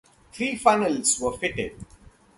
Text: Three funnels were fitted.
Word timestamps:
Three 0.33 0.55
funnels 0.55 1.19
were 1.19 1.37
fitted. 1.37 1.73